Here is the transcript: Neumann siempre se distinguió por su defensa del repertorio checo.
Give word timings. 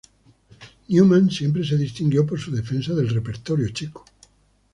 Neumann 0.89 1.29
siempre 1.29 1.63
se 1.63 1.77
distinguió 1.77 2.25
por 2.25 2.39
su 2.39 2.49
defensa 2.49 2.95
del 2.95 3.09
repertorio 3.11 3.69
checo. 3.69 4.03